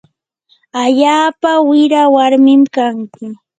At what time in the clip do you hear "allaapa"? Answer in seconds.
0.81-1.51